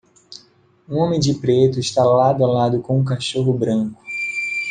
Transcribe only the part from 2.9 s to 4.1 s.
um cachorro branco.